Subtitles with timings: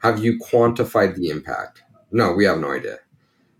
[0.00, 1.82] have you quantified the impact?
[2.10, 2.98] No, we have no idea.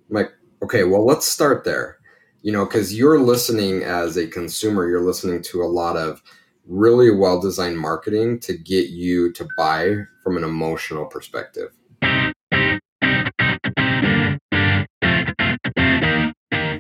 [0.09, 0.33] I'm like,
[0.63, 1.99] okay, well, let's start there.
[2.43, 6.23] You know, because you're listening as a consumer, you're listening to a lot of
[6.67, 11.77] really well designed marketing to get you to buy from an emotional perspective.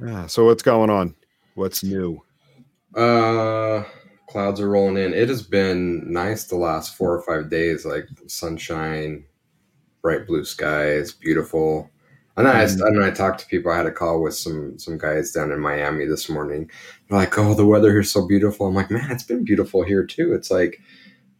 [0.00, 0.26] Yeah.
[0.26, 1.14] So what's going on?
[1.54, 2.22] What's new?
[2.94, 3.84] Uh,
[4.28, 5.14] clouds are rolling in.
[5.14, 9.24] It has been nice the last four or five days, like sunshine,
[10.02, 11.90] bright blue skies, beautiful.
[12.36, 12.86] And I, mm.
[12.86, 13.72] and I talked to people.
[13.72, 16.70] I had a call with some some guys down in Miami this morning.
[17.08, 20.04] They're like, "Oh, the weather here's so beautiful." I'm like, "Man, it's been beautiful here
[20.04, 20.78] too." It's like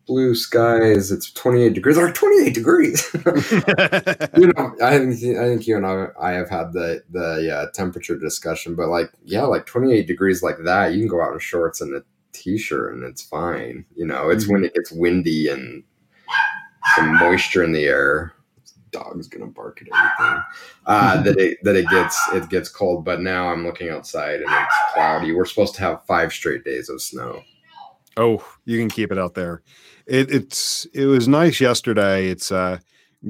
[0.07, 1.11] blue skies.
[1.11, 1.99] It's 28 degrees.
[1.99, 3.11] Or 28 degrees.
[3.15, 7.67] you know, I think I think you and I, I have had the the yeah,
[7.75, 11.39] temperature discussion, but like yeah, like 28 degrees like that, you can go out in
[11.39, 13.85] shorts and a t-shirt and it's fine.
[13.97, 14.55] You know, it's mm-hmm.
[14.55, 15.83] when it gets windy and
[16.95, 18.33] some moisture in the air.
[18.93, 20.43] dog's gonna bark at everything.
[20.87, 23.05] Uh, that it that it gets it gets cold.
[23.05, 25.33] But now I'm looking outside and it's cloudy.
[25.33, 27.43] We're supposed to have five straight days of snow.
[28.17, 29.63] Oh, you can keep it out there.
[30.07, 32.29] It, it's it was nice yesterday.
[32.29, 32.79] It's uh,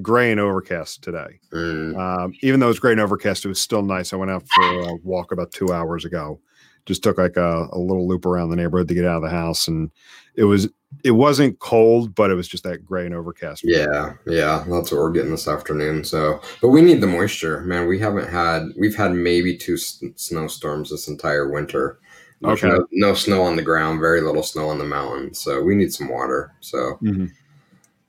[0.03, 1.41] gray and overcast today.
[1.53, 1.97] Mm.
[1.99, 4.13] Um, even though it's gray and overcast, it was still nice.
[4.13, 6.41] I went out for a walk about two hours ago.
[6.85, 9.31] Just took like a, a little loop around the neighborhood to get out of the
[9.31, 9.91] house, and
[10.37, 10.69] it was
[11.05, 13.63] it wasn't cold, but it was just that gray and overcast.
[13.65, 16.05] Yeah, yeah, that's what we're getting this afternoon.
[16.05, 17.89] So, but we need the moisture, man.
[17.89, 21.99] We haven't had we've had maybe two s- snowstorms this entire winter.
[22.47, 22.69] Okay.
[22.69, 25.35] No, no, snow on the ground, very little snow on the mountain.
[25.35, 26.53] So we need some water.
[26.61, 27.27] So mm-hmm.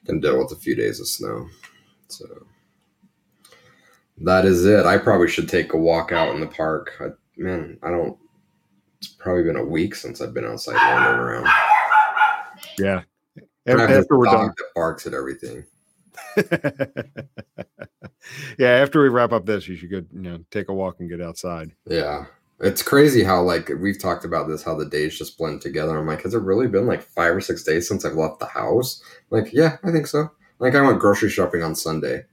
[0.06, 1.48] can deal with a few days of snow.
[2.08, 2.26] So
[4.20, 4.86] that is it.
[4.86, 6.94] I probably should take a walk out in the park.
[7.00, 8.18] I, man, I don't.
[9.00, 11.48] It's probably been a week since I've been outside wandering around.
[12.80, 13.04] Yeah.
[13.68, 15.66] After, after we're done, that barks at everything.
[18.58, 21.10] yeah, after we wrap up this, you should go, you know, take a walk and
[21.10, 21.72] get outside.
[21.86, 22.26] Yeah,
[22.60, 25.98] it's crazy how like we've talked about this, how the days just blend together.
[25.98, 28.48] I'm like, has it really been like five or six days since I've left the
[28.48, 29.02] house?
[29.32, 30.30] I'm like, yeah, I think so.
[30.60, 32.24] Like I went grocery shopping on Sunday.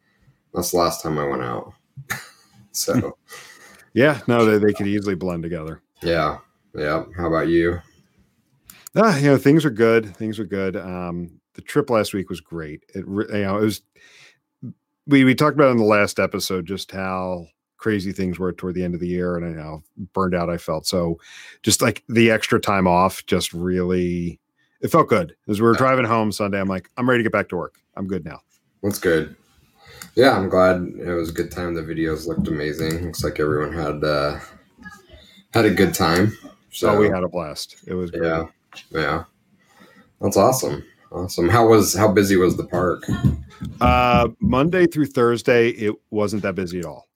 [0.55, 1.75] That's the last time I went out.
[2.73, 3.19] so
[3.93, 5.83] yeah, no, they, they could easily blend together.
[6.03, 6.39] Yeah.
[6.75, 7.05] Yeah.
[7.17, 7.81] How about you?
[8.97, 10.17] Ah, you know, things are good.
[10.17, 10.77] Things are good.
[10.77, 12.85] Um, the trip last week was great.
[12.95, 13.83] It, you know, it was,
[15.06, 17.47] we, we talked about in the last episode just how
[17.84, 19.83] crazy things were toward the end of the year and I know
[20.15, 20.87] burned out I felt.
[20.87, 21.21] So
[21.62, 24.41] just like the extra time off just really
[24.81, 25.37] it felt good.
[25.49, 27.75] As we were driving home Sunday, I'm like, I'm ready to get back to work.
[27.94, 28.41] I'm good now.
[28.83, 29.37] That's good.
[30.15, 31.75] Yeah, I'm glad it was a good time.
[31.75, 33.05] The videos looked amazing.
[33.05, 34.41] Looks like everyone had uh
[35.53, 36.34] had a good time.
[36.71, 37.84] So oh, we had a blast.
[37.87, 38.27] It was great.
[38.27, 38.47] Yeah.
[38.93, 39.25] Yeah.
[40.23, 40.83] That's awesome.
[41.12, 41.50] Awesome.
[41.50, 43.05] How was how busy was the park?
[43.83, 47.09] Uh Monday through Thursday it wasn't that busy at all.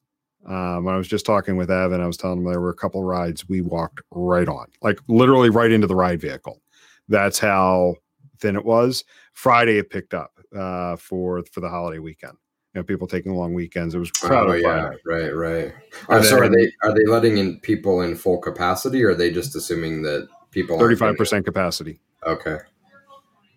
[0.49, 2.75] Um, when I was just talking with Evan, I was telling him there were a
[2.75, 6.63] couple rides we walked right on, like literally right into the ride vehicle.
[7.09, 7.97] That's how
[8.41, 9.05] thin it was.
[9.35, 12.33] Friday it picked up uh, for for the holiday weekend.
[12.75, 13.95] You know, people taking long weekends.
[13.95, 14.51] It was crowded.
[14.51, 15.75] Oh yeah, right, right.
[16.09, 19.31] Are, so are they are they letting in people in full capacity, or are they
[19.31, 22.01] just assuming that people thirty five percent capacity?
[22.27, 22.57] Okay.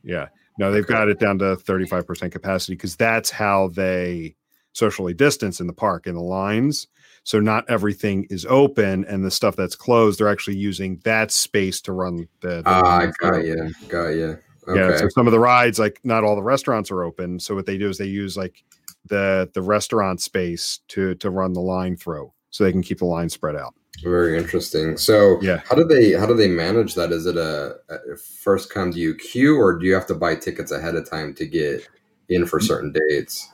[0.04, 0.28] Yeah.
[0.60, 0.94] No, they've okay.
[0.94, 4.36] got it down to thirty five percent capacity because that's how they
[4.74, 6.88] socially distance in the park in the lines.
[7.24, 11.80] So not everything is open, and the stuff that's closed, they're actually using that space
[11.82, 12.64] to run the.
[12.66, 14.40] Ah, uh, got you, got you.
[14.68, 14.80] Okay.
[14.80, 17.40] Yeah, so some of the rides, like not all the restaurants are open.
[17.40, 18.64] So what they do is they use like
[19.06, 23.06] the the restaurant space to to run the line through, so they can keep the
[23.06, 23.74] line spread out.
[24.04, 24.98] Very interesting.
[24.98, 27.12] So yeah, how do they how do they manage that?
[27.12, 30.36] Is it a, a first come do you queue, or do you have to buy
[30.36, 31.88] tickets ahead of time to get
[32.30, 33.50] in for certain dates?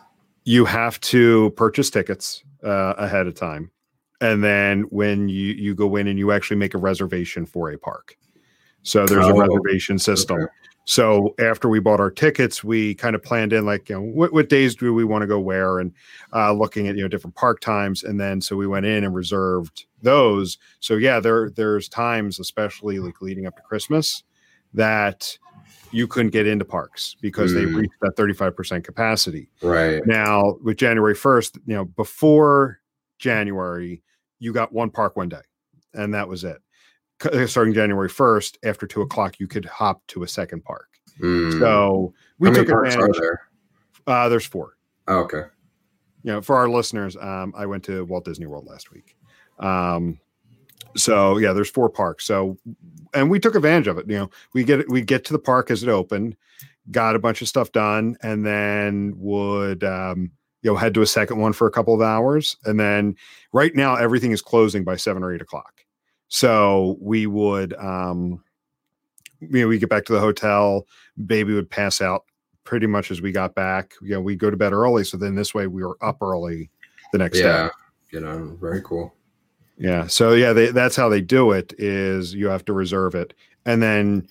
[0.48, 3.70] You have to purchase tickets uh, ahead of time
[4.22, 7.78] and then when you you go in and you actually make a reservation for a
[7.78, 8.18] park
[8.84, 10.52] so there's oh, a reservation system okay.
[10.90, 14.32] So after we bought our tickets, we kind of planned in like, you know, what,
[14.32, 15.92] what days do we want to go where and
[16.34, 18.06] uh, looking at, you know, different park times.
[18.06, 20.58] And then so we went in and reserved those.
[20.80, 24.24] So yeah, there there's times, especially like leading up to Christmas,
[24.74, 25.38] that
[25.92, 27.56] you couldn't get into parks because mm.
[27.56, 29.50] they reached that 35% capacity.
[29.62, 30.06] Right.
[30.06, 32.80] Now with January 1st, you know, before
[33.20, 34.02] January,
[34.40, 35.42] you got one park one day
[35.94, 36.58] and that was it.
[37.26, 40.88] Uh, starting January 1st, after two o'clock, you could hop to a second park.
[41.20, 41.60] Mm.
[41.60, 43.18] So we How took advantage.
[43.20, 43.42] there?
[44.06, 44.78] Uh, there's four.
[45.08, 45.44] Oh, okay.
[46.24, 49.16] You know, for our listeners, um, I went to Walt Disney World last week.
[49.60, 50.20] Um,
[50.98, 52.26] so yeah, there's four parks.
[52.26, 52.58] So,
[53.14, 54.10] and we took advantage of it.
[54.10, 56.36] You know, we get we get to the park as it opened,
[56.92, 61.08] got a bunch of stuff done, and then would um, you know head to a
[61.08, 63.16] second one for a couple of hours, and then
[63.54, 65.86] right now everything is closing by seven or eight o'clock.
[66.30, 68.44] So we would, um,
[69.40, 70.86] you know, we get back to the hotel,
[71.26, 72.26] baby would pass out
[72.66, 73.94] pretty much as we got back.
[74.02, 75.06] You know, we go to bed early.
[75.06, 76.70] So then this way we were up early
[77.14, 77.74] the next yeah, day.
[78.12, 79.14] You know, very cool.
[79.78, 80.08] Yeah.
[80.08, 83.34] So yeah, they, that's how they do it is you have to reserve it.
[83.66, 84.28] And then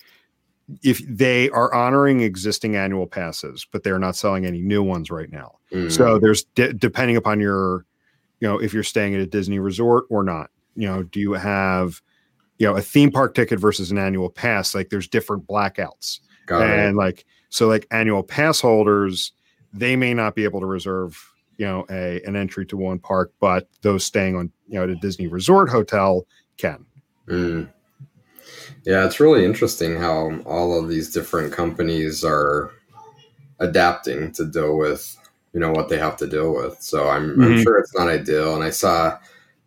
[0.83, 5.31] if they are honoring existing annual passes, but they're not selling any new ones right
[5.31, 5.59] now.
[5.71, 5.91] Mm.
[5.91, 7.85] So there's de- depending upon your,
[8.41, 11.33] you know, if you're staying at a Disney resort or not you know, do you
[11.33, 12.01] have,
[12.59, 14.73] you know, a theme park ticket versus an annual pass?
[14.73, 16.19] Like there's different blackouts.
[16.45, 16.95] Got and it.
[16.95, 19.33] like, so like annual pass holders,
[19.73, 23.31] they may not be able to reserve, you know, a an entry to one park,
[23.39, 26.25] but those staying on, you know, at a Disney resort hotel
[26.57, 26.85] can.
[27.27, 27.69] Mm.
[28.85, 32.71] Yeah, it's really interesting how all of these different companies are
[33.59, 35.17] adapting to deal with,
[35.53, 36.81] you know, what they have to deal with.
[36.81, 37.43] So I'm, mm-hmm.
[37.43, 38.55] I'm sure it's not ideal.
[38.55, 39.17] And I saw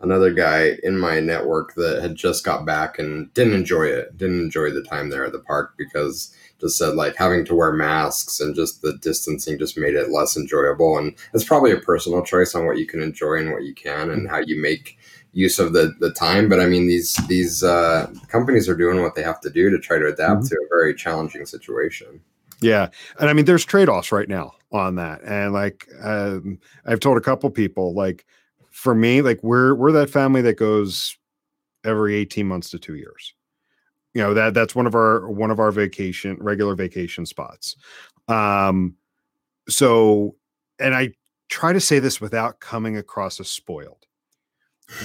[0.00, 4.40] another guy in my network that had just got back and didn't enjoy it, didn't
[4.40, 8.40] enjoy the time there at the park because just said like having to wear masks
[8.40, 10.98] and just the distancing just made it less enjoyable.
[10.98, 14.10] And it's probably a personal choice on what you can enjoy and what you can
[14.10, 14.98] and how you make
[15.32, 16.48] use of the the time.
[16.48, 19.78] But I mean, these these uh, companies are doing what they have to do to
[19.78, 20.46] try to adapt mm-hmm.
[20.48, 22.20] to a very challenging situation.
[22.60, 27.00] Yeah, and I mean, there's trade offs right now on that, and like um, I've
[27.00, 28.26] told a couple people, like
[28.70, 31.16] for me, like we're we're that family that goes
[31.84, 33.34] every 18 months to two years.
[34.14, 37.76] You know, that that's one of our one of our vacation regular vacation spots.
[38.28, 38.96] Um
[39.68, 40.36] so
[40.78, 41.12] and I
[41.48, 44.06] try to say this without coming across as spoiled.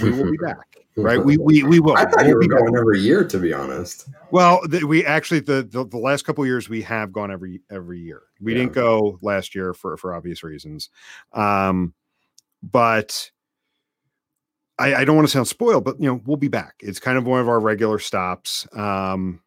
[0.02, 0.78] We will be back.
[0.98, 1.98] Right, we we we will.
[1.98, 2.80] I thought you were going back.
[2.80, 4.08] every year, to be honest.
[4.32, 8.24] Well, we actually the, the, the last couple years we have gone every every year.
[8.40, 8.60] We yeah.
[8.60, 10.90] didn't go last year for for obvious reasons,
[11.34, 11.94] um,
[12.64, 13.30] but
[14.78, 16.76] I, I don't want to sound spoiled, but you know, we'll be back.
[16.80, 18.68] It's kind of one of our regular stops.
[18.74, 19.42] Um,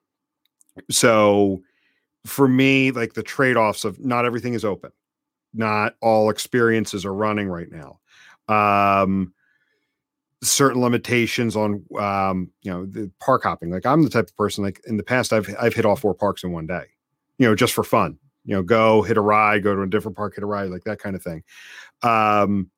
[0.90, 1.62] so
[2.24, 4.90] for me, like the trade-offs of not everything is open,
[5.52, 8.00] not all experiences are running right now.
[8.48, 9.34] Um,
[10.42, 13.70] certain limitations on um, you know, the park hopping.
[13.70, 16.14] Like I'm the type of person like in the past I've I've hit all four
[16.14, 16.84] parks in one day,
[17.38, 18.18] you know, just for fun.
[18.44, 20.84] You know, go hit a ride, go to a different park, hit a ride, like
[20.84, 21.42] that kind of thing.
[22.02, 22.70] Um,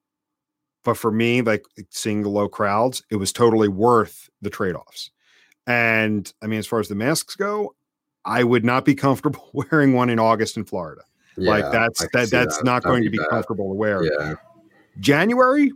[0.84, 5.10] but for me, like seeing the low crowds, it was totally worth the trade offs.
[5.66, 7.74] And I mean, as far as the masks go,
[8.24, 11.02] I would not be comfortable wearing one in August in Florida.
[11.36, 12.64] Yeah, like that's that that's that.
[12.64, 13.30] not That'd going be to be bad.
[13.30, 14.02] comfortable to wear.
[14.04, 14.34] Yeah.
[14.98, 15.72] January,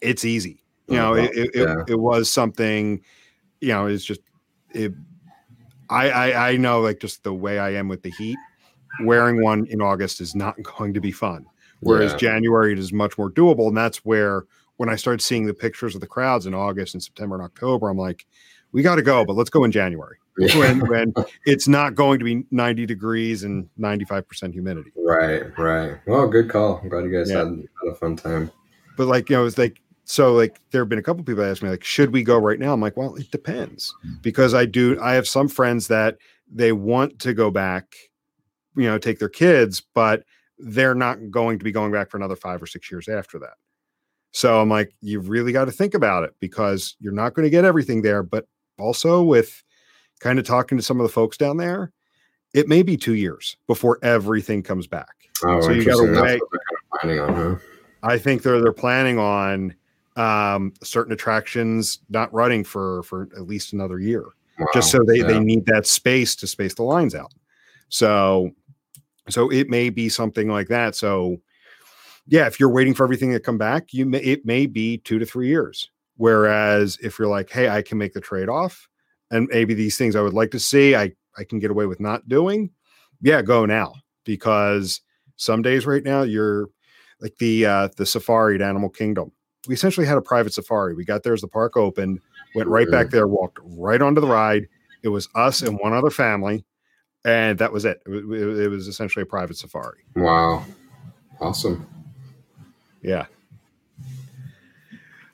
[0.00, 0.62] it's easy.
[0.88, 1.28] You know, uh-huh.
[1.34, 1.80] it, it, yeah.
[1.80, 3.02] it, it, was something,
[3.60, 4.20] you know, it's just
[4.72, 4.92] it
[5.90, 8.38] I, I I know like just the way I am with the heat,
[9.04, 11.46] wearing one in August is not going to be fun.
[11.80, 12.18] Whereas yeah.
[12.18, 13.68] January it is much more doable.
[13.68, 14.44] And that's where
[14.76, 17.88] when I started seeing the pictures of the crowds in August and September and October,
[17.88, 18.26] I'm like,
[18.72, 20.58] we got to go, but let's go in January yeah.
[20.58, 21.14] when, when
[21.46, 24.92] it's not going to be 90 degrees and 95% humidity.
[24.96, 25.98] Right, right.
[26.06, 26.80] Well, good call.
[26.82, 27.38] I'm glad you guys yeah.
[27.38, 28.50] had, had, a fun time.
[28.96, 31.62] But like, you know, it's like, so like there have been a couple people ask
[31.62, 32.72] me like, should we go right now?
[32.72, 36.18] I'm like, well, it depends because I do, I have some friends that
[36.52, 37.96] they want to go back,
[38.76, 40.22] you know, take their kids, but
[40.58, 43.54] they're not going to be going back for another five or six years after that.
[44.32, 47.50] So I'm like, you really got to think about it because you're not going to
[47.50, 48.22] get everything there.
[48.22, 48.46] But
[48.78, 49.62] also, with
[50.20, 51.92] kind of talking to some of the folks down there,
[52.52, 55.14] it may be two years before everything comes back.
[55.44, 56.40] Oh, so you got to wait.
[57.00, 57.54] Kind of huh?
[58.02, 59.74] I think they're they're planning on
[60.16, 64.24] um, certain attractions not running for for at least another year,
[64.58, 64.66] wow.
[64.72, 65.26] just so they yeah.
[65.26, 67.32] they need that space to space the lines out.
[67.88, 68.50] So
[69.28, 70.94] so it may be something like that.
[70.94, 71.38] So
[72.26, 75.18] yeah, if you're waiting for everything to come back, you may it may be two
[75.18, 75.90] to three years.
[76.16, 78.88] Whereas if you're like, hey, I can make the trade off,
[79.30, 82.00] and maybe these things I would like to see, I I can get away with
[82.00, 82.70] not doing,
[83.20, 85.00] yeah, go now because
[85.36, 86.68] some days right now you're
[87.20, 89.32] like the uh, the safari at Animal Kingdom.
[89.68, 90.94] We essentially had a private safari.
[90.94, 92.20] We got there as the park opened,
[92.54, 94.68] went right back there, walked right onto the ride.
[95.02, 96.64] It was us and one other family,
[97.26, 98.00] and that was it.
[98.06, 100.04] It, it, it was essentially a private safari.
[100.14, 100.64] Wow,
[101.40, 101.86] awesome.
[103.02, 103.26] Yeah.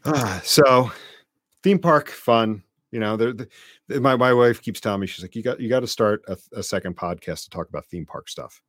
[0.04, 0.90] Ah, so
[1.62, 2.62] theme park fun.
[2.90, 3.48] You know, the,
[3.88, 6.22] the, my my wife keeps telling me she's like, you got you got to start
[6.28, 8.60] a, a, second podcast to talk about theme park stuff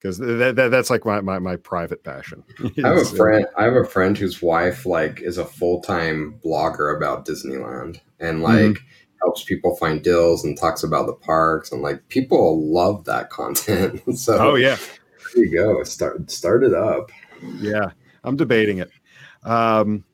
[0.00, 2.44] because that, that, that's like my, my my private passion.
[2.84, 3.46] I have a friend.
[3.56, 8.42] I have a friend whose wife like is a full time blogger about Disneyland and
[8.42, 8.86] like mm-hmm.
[9.20, 14.02] Helps people find deals and talks about the parks and like people love that content.
[14.18, 14.76] so oh yeah,
[15.34, 15.82] there you go.
[15.84, 17.10] Start start it up.
[17.58, 17.90] Yeah,
[18.24, 18.90] I'm debating it.
[19.44, 20.04] Um,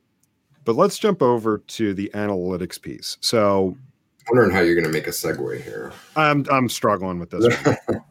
[0.64, 3.18] but let's jump over to the analytics piece.
[3.20, 3.76] So,
[4.20, 5.92] I'm wondering how you're going to make a segue here.
[6.16, 7.56] I'm I'm struggling with this.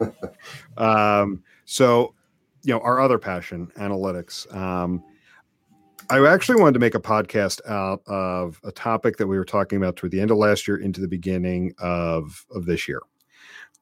[0.77, 2.13] um, so,
[2.63, 4.53] you know, our other passion, analytics.
[4.55, 5.03] Um,
[6.09, 9.77] I actually wanted to make a podcast out of a topic that we were talking
[9.77, 13.01] about toward the end of last year into the beginning of of this year.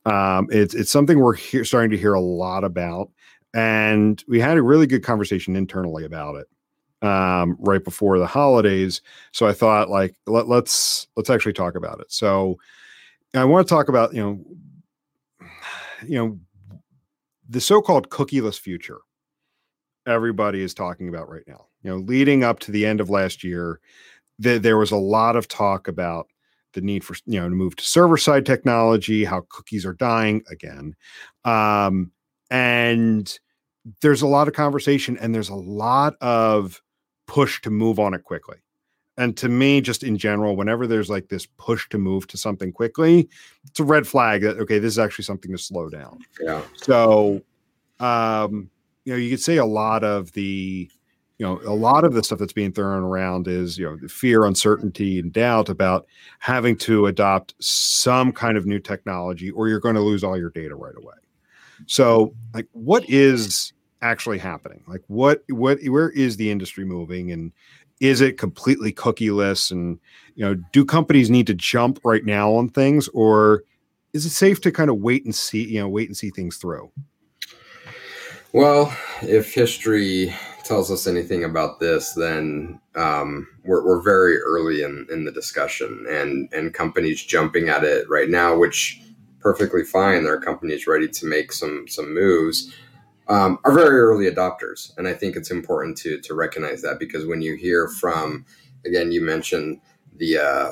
[0.06, 3.10] Um, it's it's something we're he- starting to hear a lot about,
[3.54, 9.02] and we had a really good conversation internally about it um, right before the holidays.
[9.32, 12.12] So I thought like let, let's let's actually talk about it.
[12.12, 12.58] So
[13.34, 15.48] I want to talk about you know
[16.08, 16.40] you know
[17.50, 19.00] the so-called cookieless future.
[20.08, 21.68] Everybody is talking about right now.
[21.84, 23.80] You know, leading up to the end of last year,
[24.42, 26.28] th- there was a lot of talk about
[26.74, 30.44] the need for you know to move to server side technology, how cookies are dying
[30.50, 30.96] again,
[31.44, 32.12] um,
[32.50, 33.40] and
[34.02, 36.82] there's a lot of conversation and there's a lot of
[37.28, 38.58] push to move on it quickly.
[39.18, 42.72] And to me, just in general, whenever there's like this push to move to something
[42.72, 43.30] quickly,
[43.68, 46.20] it's a red flag that okay, this is actually something to slow down.
[46.40, 46.62] Yeah.
[46.74, 47.42] So,
[48.00, 48.70] um,
[49.06, 50.90] you know, you could say a lot of the,
[51.42, 54.46] you know, a lot of the stuff that's being thrown around is you know fear,
[54.46, 56.06] uncertainty, and doubt about
[56.38, 60.52] having to adopt some kind of new technology, or you're going to lose all your
[60.52, 61.16] data right away.
[61.88, 64.84] So, like, what is actually happening?
[64.86, 67.52] Like what what where is the industry moving and
[68.00, 70.00] is it completely cookieless and
[70.36, 73.64] you know do companies need to jump right now on things or
[74.14, 76.58] is it safe to kind of wait and see you know wait and see things
[76.58, 76.92] through
[78.54, 80.34] well if history
[80.72, 86.06] tells us anything about this then um, we're, we're very early in, in the discussion
[86.10, 89.02] and and companies jumping at it right now which
[89.40, 92.74] perfectly fine there are companies ready to make some some moves
[93.32, 94.92] um, are very early adopters.
[94.98, 98.46] And I think it's important to, to recognize that because when you hear from,
[98.86, 99.80] again, you mentioned
[100.18, 100.72] the uh,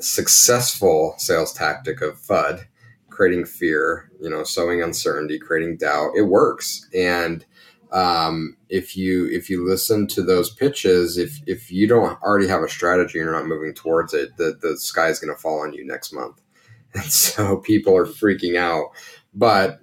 [0.00, 2.64] successful sales tactic of FUD,
[3.10, 6.88] creating fear, you know, sowing uncertainty, creating doubt, it works.
[6.92, 7.46] And
[7.92, 12.62] um, if you if you listen to those pitches, if if you don't already have
[12.62, 15.60] a strategy and you're not moving towards it, the the sky is going to fall
[15.60, 16.40] on you next month.
[16.92, 18.90] And so people are freaking out.
[19.32, 19.78] But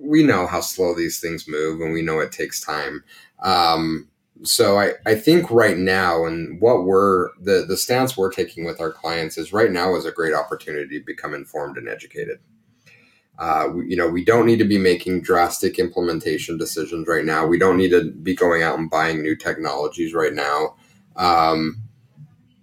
[0.00, 3.04] we know how slow these things move and we know it takes time.
[3.44, 4.08] Um,
[4.42, 8.80] so I, I think right now and what we're the the stance we're taking with
[8.80, 12.40] our clients is right now is a great opportunity to become informed and educated.
[13.42, 17.44] Uh, you know, we don't need to be making drastic implementation decisions right now.
[17.44, 20.76] We don't need to be going out and buying new technologies right now.
[21.16, 21.82] Um,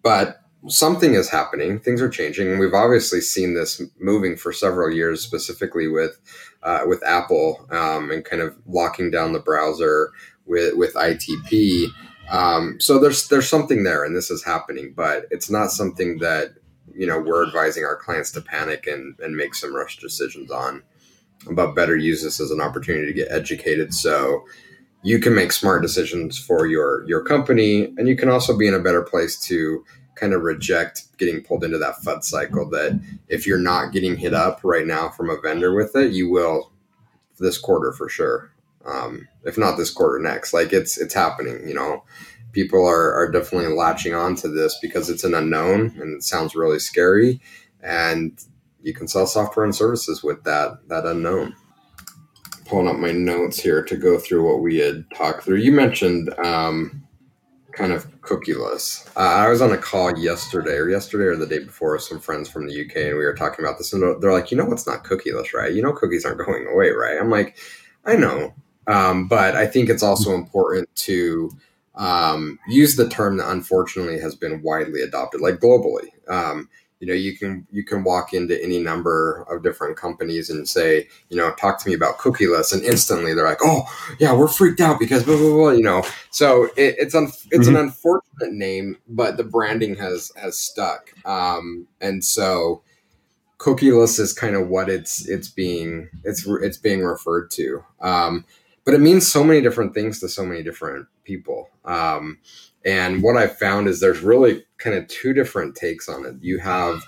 [0.03, 1.81] but something is happening.
[1.81, 6.17] Things are changing, we've obviously seen this moving for several years, specifically with
[6.63, 10.13] uh, with Apple um, and kind of locking down the browser
[10.45, 11.87] with with ITP.
[12.31, 16.53] Um, so there's there's something there, and this is happening, but it's not something that
[16.99, 20.83] you know we're advising our clients to panic and and make some rush decisions on.
[21.49, 24.43] But better use this as an opportunity to get educated, so
[25.01, 28.73] you can make smart decisions for your your company, and you can also be in
[28.73, 33.47] a better place to kind of reject getting pulled into that FUD cycle that if
[33.47, 36.73] you're not getting hit up right now from a vendor with it, you will
[37.39, 38.51] this quarter for sure.
[38.85, 40.51] Um, if not this quarter, next.
[40.51, 41.65] Like it's it's happening.
[41.65, 42.03] You know,
[42.51, 46.55] people are are definitely latching on to this because it's an unknown and it sounds
[46.55, 47.41] really scary,
[47.81, 48.43] and
[48.81, 51.55] you can sell software and services with that that unknown.
[52.65, 55.57] Pulling up my notes here to go through what we had talked through.
[55.57, 57.07] You mentioned um,
[57.71, 59.07] kind of cookieless.
[59.15, 62.19] Uh, I was on a call yesterday or yesterday or the day before with some
[62.19, 64.65] friends from the UK and we were talking about this and they're like, you know
[64.65, 65.73] what's not cookieless, right?
[65.73, 67.17] You know cookies aren't going away, right?
[67.19, 67.57] I'm like,
[68.05, 68.53] I know.
[68.87, 71.51] Um, but I think it's also important to
[71.99, 76.07] um, use the term that unfortunately has been widely adopted, like globally.
[76.27, 80.67] Um, you know you can you can walk into any number of different companies and
[80.67, 83.83] say you know talk to me about cookieless and instantly they're like oh
[84.19, 87.67] yeah we're freaked out because blah blah blah you know so it, it's un, it's
[87.67, 87.75] mm-hmm.
[87.75, 92.81] an unfortunate name but the branding has has stuck um, and so
[93.59, 98.45] cookieless is kind of what it's it's being it's it's being referred to um,
[98.85, 102.37] but it means so many different things to so many different people um,
[102.85, 106.35] and what I've found is there's really kind of two different takes on it.
[106.41, 107.03] You have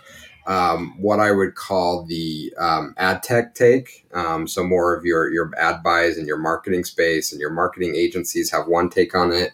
[0.47, 4.05] um, what I would call the um, ad tech take.
[4.13, 7.95] Um, so more of your your ad buys and your marketing space and your marketing
[7.95, 9.53] agencies have one take on it.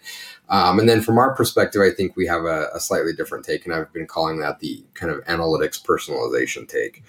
[0.49, 3.65] Um, and then from our perspective, I think we have a, a, slightly different take,
[3.65, 7.03] and I've been calling that the kind of analytics personalization take.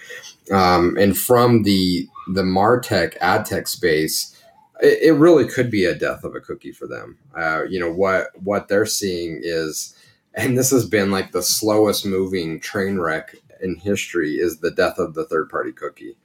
[0.51, 4.37] Um, and from the the Martech ad tech space,
[4.81, 7.19] it, it, really could be a death of a cookie for them.
[7.37, 9.95] Uh, you know what what they're seeing is,
[10.35, 14.99] and this has been like the slowest moving train wreck in history is the death
[14.99, 16.17] of the third party cookie.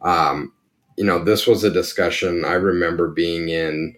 [0.00, 0.52] Um,
[0.96, 3.96] you know, this was a discussion I remember being in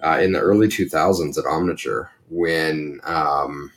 [0.00, 3.72] uh, in the early 2000s at Omniture when um,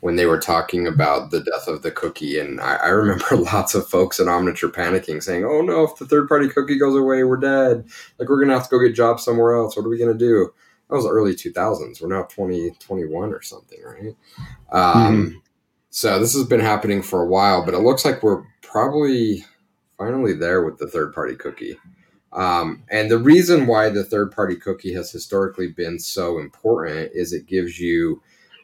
[0.00, 2.38] when they were talking about the death of the cookie.
[2.38, 6.06] And I, I, remember lots of folks at Omniture panicking, saying, "Oh no, if the
[6.06, 7.84] third party cookie goes away, we're dead.
[8.18, 9.76] Like we're gonna have to go get jobs somewhere else.
[9.76, 10.52] What are we gonna do?"
[10.88, 12.02] That was the early 2000s.
[12.02, 14.16] We're now 2021 or something, right?
[14.72, 15.38] Um, mm-hmm.
[15.90, 19.44] So this has been happening for a while, but it looks like we're probably
[19.96, 21.76] finally there with the third party cookie.
[22.32, 27.32] Um, and the reason why the third party cookie has historically been so important is
[27.32, 28.22] it gives you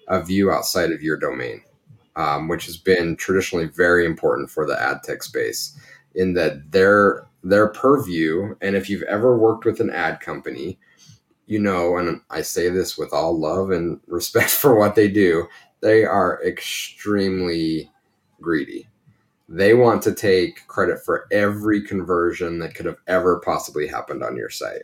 [0.09, 1.63] a view outside of your domain,
[2.17, 5.79] um, which has been traditionally very important for the ad tech space
[6.15, 8.55] in that their their purview.
[8.61, 10.79] And if you've ever worked with an ad company,
[11.47, 15.47] you know, and I say this with all love and respect for what they do,
[15.81, 17.91] they are extremely
[18.41, 18.89] greedy.
[19.49, 24.37] They want to take credit for every conversion that could have ever possibly happened on
[24.37, 24.83] your site.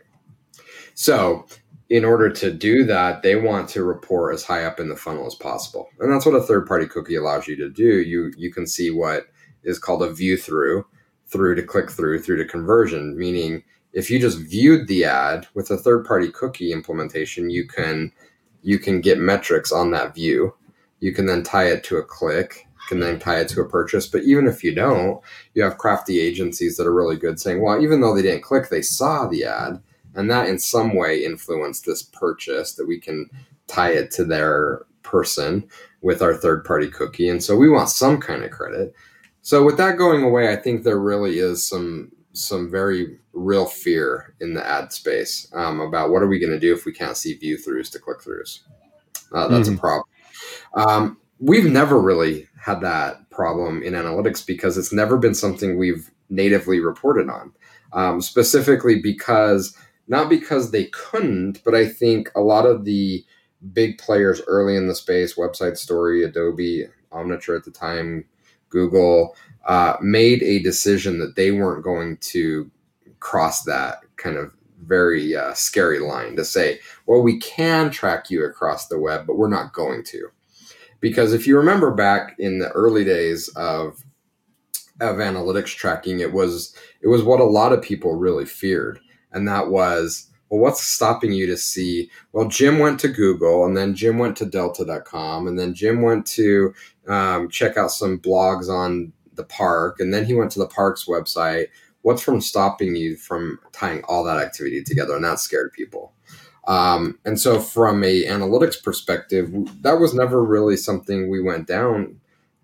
[0.93, 1.45] So
[1.93, 5.27] in order to do that, they want to report as high up in the funnel
[5.27, 5.87] as possible.
[5.99, 8.01] And that's what a third party cookie allows you to do.
[8.01, 9.27] You you can see what
[9.63, 10.87] is called a view through,
[11.27, 13.61] through to click through, through to conversion, meaning
[13.93, 18.11] if you just viewed the ad with a third party cookie implementation, you can
[18.63, 20.55] you can get metrics on that view.
[20.99, 24.07] You can then tie it to a click, can then tie it to a purchase.
[24.07, 25.21] But even if you don't,
[25.53, 28.69] you have crafty agencies that are really good saying, well, even though they didn't click,
[28.69, 29.79] they saw the ad
[30.15, 33.29] and that in some way influenced this purchase that we can
[33.67, 35.67] tie it to their person
[36.01, 37.29] with our third party cookie.
[37.29, 38.93] And so we want some kind of credit.
[39.41, 44.33] So with that going away i think there really is some some very real fear
[44.39, 47.17] in the ad space um, about what are we going to do if we can't
[47.17, 48.61] see view throughs to click throughs
[49.33, 49.77] uh, that's mm-hmm.
[49.77, 50.05] a problem.
[50.75, 56.11] Um, we've never really had that problem in analytics because it's never been something we've
[56.29, 57.51] natively reported on.
[57.91, 63.25] Um, specifically because not because they couldn't, but I think a lot of the
[63.71, 68.25] big players early in the space, WebSideStory, Adobe, Omniture at the time,
[68.69, 69.35] Google,
[69.65, 72.69] uh, made a decision that they weren't going to
[73.19, 74.51] cross that kind of
[74.85, 79.37] very uh, scary line to say, well, we can track you across the web, but
[79.37, 80.27] we're not going to.
[80.99, 84.03] Because if you remember back in the early days of
[85.01, 88.99] of analytics tracking, it was it was what a lot of people really feared
[89.33, 93.75] and that was well what's stopping you to see well jim went to google and
[93.75, 96.73] then jim went to delta.com and then jim went to
[97.07, 101.05] um, check out some blogs on the park and then he went to the park's
[101.05, 101.67] website.
[102.01, 105.15] What's from stopping you from tying all that activity together?
[105.15, 106.13] And that scared people.
[106.67, 112.19] Um, and so from a analytics perspective that was never really something we went down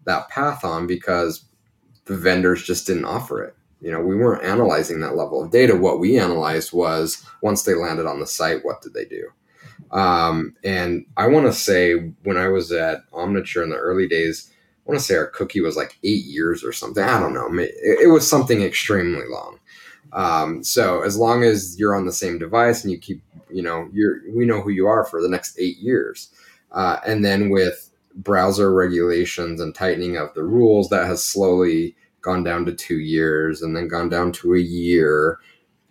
[0.05, 1.43] that path on because
[2.05, 5.75] the vendors just didn't offer it you know we weren't analyzing that level of data.
[5.75, 9.29] What we analyzed was once they landed on the site what did they do?
[9.91, 14.51] Um, and i want to say when i was at omniture in the early days
[14.85, 17.03] i want to say our cookie was like eight years or something.
[17.03, 17.47] I don't know.
[17.59, 19.59] It, it was something extremely long.
[20.13, 23.89] Um, so as long as you're on the same device and you keep you know
[23.93, 26.29] you're we know who you are for the next eight years.
[26.71, 32.43] Uh, and then with browser regulations and tightening of the rules that has slowly gone
[32.43, 35.39] down to two years and then gone down to a year.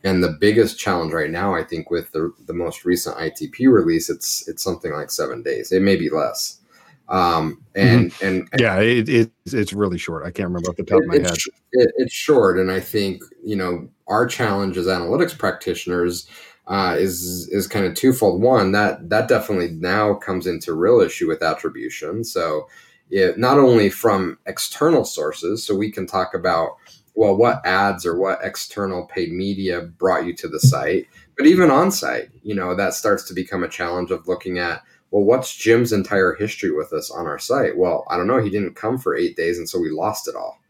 [0.04, 4.08] And the biggest challenge right now, I think, with the, the most recent ITP release,
[4.08, 5.72] it's it's something like seven days.
[5.72, 6.60] It may be less.
[7.08, 8.26] Um, and, mm-hmm.
[8.26, 10.26] and yeah, it, it, it's really short.
[10.26, 11.38] I can't remember off the top it, of my head.
[11.72, 16.28] It, it's short, and I think you know our challenge as analytics practitioners
[16.66, 18.42] uh, is is kind of twofold.
[18.42, 22.24] One that that definitely now comes into real issue with attribution.
[22.24, 22.68] So
[23.10, 26.76] it, not only from external sources, so we can talk about
[27.14, 31.68] well, what ads or what external paid media brought you to the site, but even
[31.68, 35.56] on site, you know, that starts to become a challenge of looking at well, what's
[35.56, 37.76] Jim's entire history with us on our site?
[37.76, 38.42] Well, I don't know.
[38.42, 40.60] He didn't come for eight days, and so we lost it all.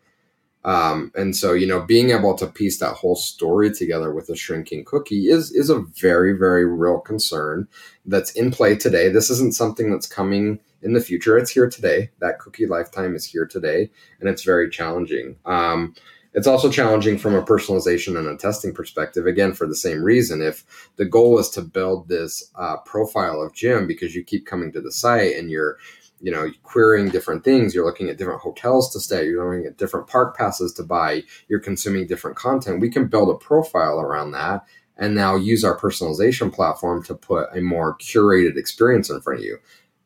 [0.64, 4.37] Um, and so, you know, being able to piece that whole story together with a
[4.37, 7.68] shrinking cookie is is a very, very real concern
[8.07, 9.09] that's in play today.
[9.09, 11.37] This isn't something that's coming in the future.
[11.38, 12.11] It's here today.
[12.21, 15.37] That cookie lifetime is here today, and it's very challenging.
[15.45, 15.95] Um,
[16.35, 19.27] it's also challenging from a personalization and a testing perspective.
[19.27, 23.55] Again, for the same reason, if the goal is to build this uh, profile of
[23.55, 25.79] Jim because you keep coming to the site and you're
[26.21, 29.79] you know querying different things you're looking at different hotels to stay you're looking at
[29.79, 34.33] different park passes to buy you're consuming different content we can build a profile around
[34.33, 34.64] that
[34.97, 39.45] and now use our personalization platform to put a more curated experience in front of
[39.45, 39.59] you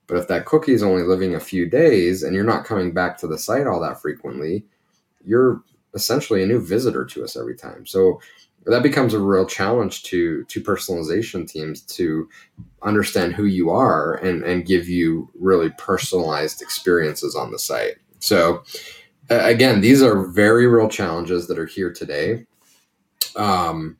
[0.06, 3.16] but if that cookie is only living a few days and you're not coming back
[3.18, 4.64] to the site all that frequently
[5.24, 5.62] you're
[5.94, 7.86] essentially a new visitor to us every time.
[7.86, 8.20] So
[8.64, 12.28] that becomes a real challenge to to personalization teams to
[12.82, 17.96] understand who you are and and give you really personalized experiences on the site.
[18.20, 18.62] So
[19.30, 22.46] again these are very real challenges that are here today.
[23.34, 23.96] Um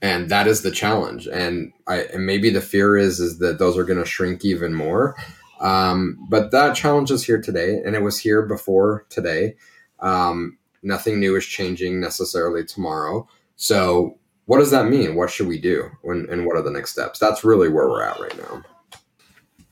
[0.00, 1.26] and that is the challenge.
[1.26, 4.72] And i and maybe the fear is is that those are going to shrink even
[4.72, 5.16] more
[5.60, 9.54] um but that challenge is here today and it was here before today
[10.00, 13.26] um nothing new is changing necessarily tomorrow
[13.60, 14.16] so,
[14.46, 15.16] what does that mean?
[15.16, 15.90] What should we do?
[16.02, 17.18] When, and what are the next steps?
[17.18, 18.62] That's really where we're at right now.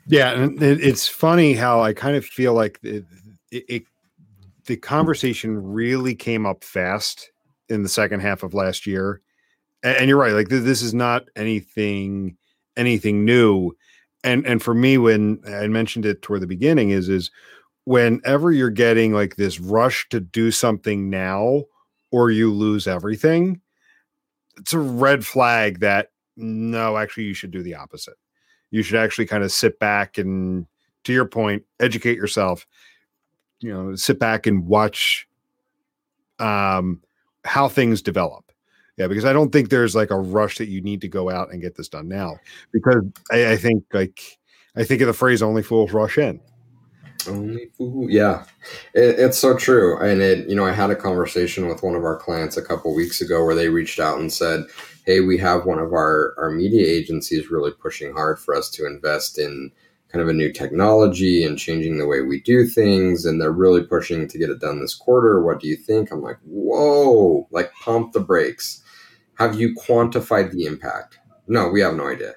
[0.08, 3.04] Yeah, and it's funny how I kind of feel like it,
[3.50, 3.82] it, it,
[4.66, 7.30] the conversation really came up fast
[7.68, 9.20] in the second half of last year,
[9.84, 10.32] and you're right.
[10.32, 12.36] Like this is not anything
[12.76, 13.72] anything new,
[14.24, 17.30] and and for me, when I mentioned it toward the beginning, is is
[17.84, 21.64] whenever you're getting like this rush to do something now,
[22.10, 23.60] or you lose everything
[24.58, 28.16] it's a red flag that no, actually, you should do the opposite.
[28.70, 30.66] You should actually kind of sit back and,
[31.04, 32.66] to your point, educate yourself.
[33.60, 35.26] You know, sit back and watch
[36.38, 37.02] um,
[37.44, 38.45] how things develop.
[38.96, 41.52] Yeah, because I don't think there's like a rush that you need to go out
[41.52, 42.38] and get this done now.
[42.72, 44.38] Because I, I think like
[44.74, 46.40] I think of the phrase "only fools rush in."
[47.28, 48.08] Only fool.
[48.10, 48.44] Yeah,
[48.94, 49.98] it, it's so true.
[49.98, 52.94] And it, you know, I had a conversation with one of our clients a couple
[52.94, 54.64] weeks ago where they reached out and said,
[55.04, 58.86] "Hey, we have one of our our media agencies really pushing hard for us to
[58.86, 59.72] invest in."
[60.12, 63.82] kind of a new technology and changing the way we do things and they're really
[63.82, 67.72] pushing to get it done this quarter what do you think i'm like whoa like
[67.82, 68.84] pump the brakes
[69.36, 71.18] have you quantified the impact
[71.48, 72.34] no we have no idea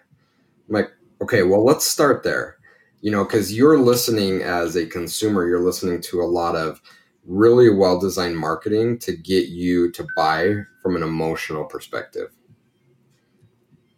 [0.68, 0.90] i'm like
[1.22, 2.60] okay well let's start there
[3.02, 6.82] you know, because you're listening as a consumer, you're listening to a lot of
[7.26, 12.32] really well designed marketing to get you to buy from an emotional perspective.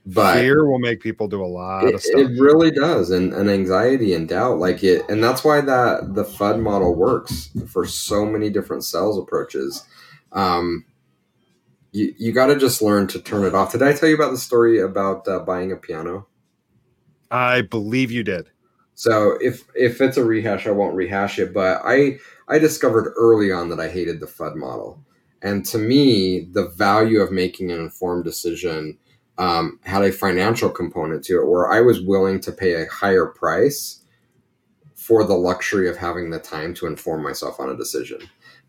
[0.06, 2.20] But fear will make people do a lot it, of stuff.
[2.20, 6.24] It really does, and, and anxiety and doubt, like it, and that's why that the
[6.24, 9.86] FUD model works for so many different sales approaches.
[10.32, 10.86] Um,
[11.92, 13.72] you you got to just learn to turn it off.
[13.72, 16.28] Did I tell you about the story about uh, buying a piano?
[17.30, 18.48] I believe you did.
[18.96, 21.54] So if if it's a rehash, I won't rehash it.
[21.54, 25.04] But I I discovered early on that I hated the FUD model,
[25.42, 28.98] and to me, the value of making an informed decision
[29.38, 33.26] um, had a financial component to it, where I was willing to pay a higher
[33.26, 34.04] price
[34.96, 38.20] for the luxury of having the time to inform myself on a decision.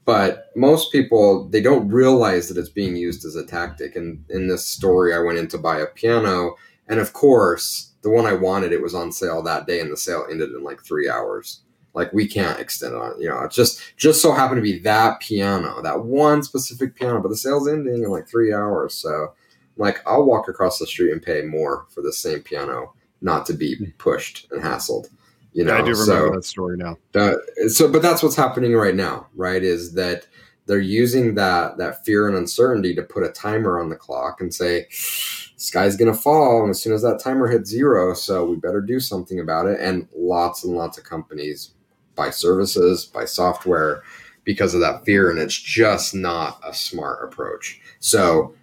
[0.04, 3.94] But most people they don't realize that it's being used as a tactic.
[3.96, 6.56] And in this story, I went in to buy a piano,
[6.88, 9.96] and of course the one I wanted, it was on sale that day, and the
[9.96, 11.62] sale ended in like three hours.
[11.94, 14.78] Like we can't extend it on, you know, it's just just so happened to be
[14.80, 18.94] that piano, that one specific piano, but the sale's ending in like three hours.
[18.94, 19.34] So,
[19.76, 23.52] like, I'll walk across the street and pay more for the same piano, not to
[23.52, 25.10] be pushed and hassled.
[25.52, 26.96] You know, I do remember so, that story now.
[27.14, 27.34] Uh,
[27.68, 29.62] so, but that's what's happening right now, right?
[29.62, 30.26] Is that
[30.66, 34.54] they're using that that fear and uncertainty to put a timer on the clock and
[34.54, 38.80] say sky's gonna fall and as soon as that timer hits zero so we better
[38.80, 41.74] do something about it and lots and lots of companies
[42.14, 44.02] buy services buy software
[44.44, 48.54] because of that fear and it's just not a smart approach so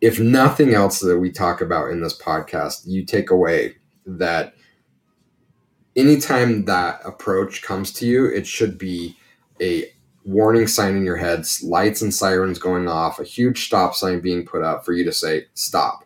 [0.00, 3.74] if nothing else that we talk about in this podcast you take away
[4.06, 4.53] that
[5.96, 9.16] anytime that approach comes to you it should be
[9.60, 9.90] a
[10.24, 14.44] warning sign in your head lights and sirens going off a huge stop sign being
[14.44, 16.04] put up for you to say stop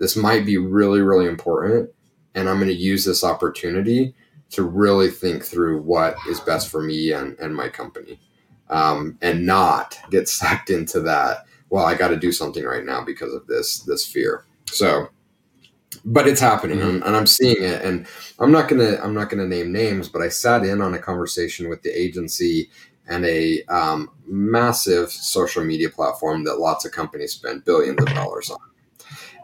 [0.00, 1.90] this might be really, really important.
[2.34, 4.14] And I'm going to use this opportunity
[4.50, 8.18] to really think through what is best for me and, and my company
[8.70, 13.04] um, and not get sucked into that well i got to do something right now
[13.04, 15.08] because of this this fear so
[16.04, 17.02] but it's happening mm-hmm.
[17.06, 18.06] and, I'm seeing it and
[18.38, 21.68] i'm not gonna i'm not gonna name names but i sat in on a conversation
[21.68, 22.70] with the agency
[23.08, 28.50] and a um, massive social media platform that lots of companies spend billions of dollars
[28.50, 28.58] on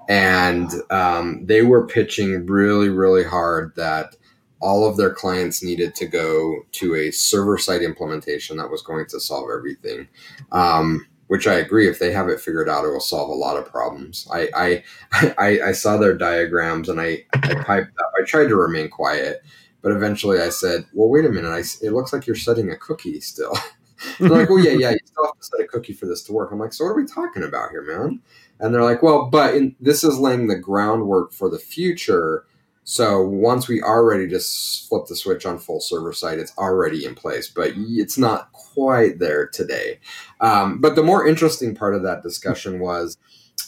[0.09, 4.17] and um, they were pitching really really hard that
[4.61, 9.07] all of their clients needed to go to a server side implementation that was going
[9.07, 10.07] to solve everything
[10.53, 11.89] um, which I agree.
[11.89, 14.27] If they have it figured out, it will solve a lot of problems.
[14.33, 14.85] I I
[15.39, 18.13] I, I saw their diagrams and I I piped up.
[18.21, 19.43] I tried to remain quiet,
[19.83, 21.51] but eventually I said, "Well, wait a minute.
[21.51, 23.57] I, it looks like you're setting a cookie still."
[24.21, 24.91] they're like, "Well, yeah, yeah.
[24.91, 26.91] You still have to set a cookie for this to work." I'm like, "So what
[26.91, 28.21] are we talking about here, man?"
[28.61, 32.45] And they're like, "Well, but in, this is laying the groundwork for the future."
[32.89, 37.05] So once we are ready to flip the switch on full server side, it's already
[37.05, 39.99] in place, but it's not quite there today.
[40.41, 43.19] Um, but the more interesting part of that discussion was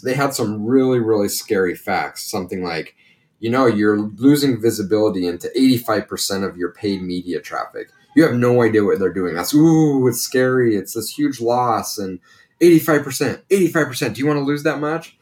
[0.05, 2.31] they had some really, really scary facts.
[2.31, 2.95] Something like,
[3.41, 7.89] you know, you're losing visibility into 85% of your paid media traffic.
[8.15, 9.35] You have no idea what they're doing.
[9.35, 10.77] That's, ooh, it's scary.
[10.77, 11.99] It's this huge loss.
[11.99, 12.21] And
[12.61, 14.15] 85%, 85%.
[14.15, 15.19] Do you want to lose that much?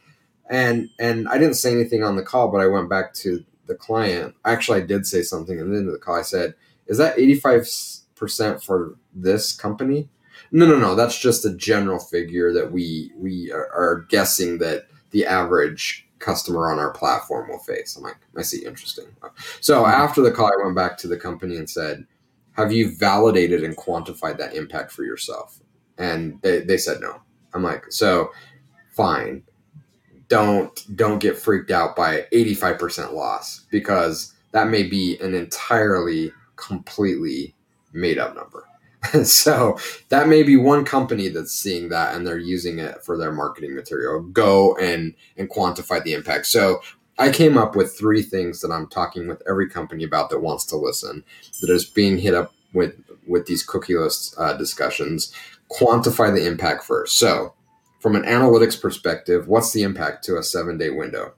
[0.51, 3.75] And and I didn't say anything on the call, but I went back to the
[3.75, 6.15] client, actually, I did say something in the end of the call.
[6.15, 6.55] I said,
[6.87, 7.67] "Is that eighty five
[8.15, 10.09] percent for this company?"
[10.51, 10.95] No, no, no.
[10.95, 16.71] That's just a general figure that we we are, are guessing that the average customer
[16.71, 17.95] on our platform will face.
[17.95, 19.05] I'm like, I see, interesting.
[19.61, 19.91] So mm-hmm.
[19.91, 22.05] after the call, I went back to the company and said,
[22.53, 25.59] "Have you validated and quantified that impact for yourself?"
[25.97, 27.21] And they, they said no.
[27.53, 28.31] I'm like, so
[28.91, 29.43] fine
[30.29, 37.55] don't don't get freaked out by 85% loss because that may be an entirely completely
[37.93, 38.65] made up number.
[39.23, 39.77] so
[40.09, 43.75] that may be one company that's seeing that and they're using it for their marketing
[43.75, 44.21] material.
[44.21, 46.47] Go and and quantify the impact.
[46.47, 46.81] So
[47.19, 50.65] I came up with three things that I'm talking with every company about that wants
[50.65, 51.23] to listen,
[51.61, 52.95] that is being hit up with
[53.27, 55.33] with these cookieless uh, discussions.
[55.71, 57.17] Quantify the impact first.
[57.17, 57.53] So
[57.99, 61.33] from an analytics perspective, what's the impact to a seven day window?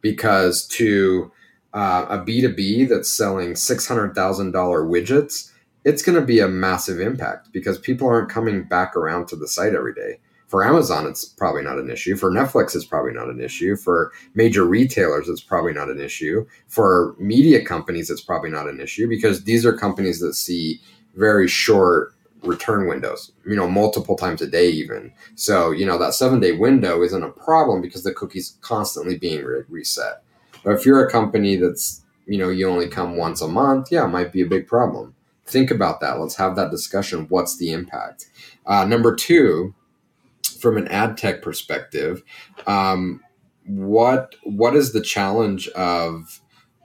[0.00, 1.32] Because to
[1.74, 4.14] uh, a B2B that's selling $600,000
[4.52, 5.52] widgets,
[5.84, 9.46] it's going to be a massive impact because people aren't coming back around to the
[9.46, 10.18] site every day.
[10.48, 12.16] For Amazon, it's probably not an issue.
[12.16, 13.76] For Netflix, it's probably not an issue.
[13.76, 16.46] For major retailers, it's probably not an issue.
[16.68, 20.80] For media companies, it's probably not an issue because these are companies that see
[21.16, 25.12] very short return windows, you know, multiple times a day, even.
[25.34, 29.44] So, you know, that seven day window isn't a problem because the cookie's constantly being
[29.44, 30.22] re- reset.
[30.64, 34.04] But if you're a company that's, you know, you only come once a month, yeah,
[34.04, 35.14] it might be a big problem.
[35.44, 36.18] Think about that.
[36.18, 37.26] Let's have that discussion.
[37.28, 38.26] What's the impact?
[38.66, 39.74] Uh, number two,
[40.58, 42.22] from an ad tech perspective,
[42.66, 43.20] um,
[43.64, 46.40] what what is the challenge of